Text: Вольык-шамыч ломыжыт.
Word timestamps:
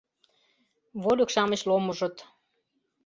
Вольык-шамыч 1.03 1.61
ломыжыт. 1.69 2.15